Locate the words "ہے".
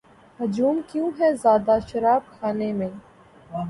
1.19-1.29